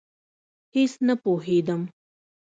هېڅ 0.75 0.91
نه 1.07 1.13
پوهېدم. 1.23 1.81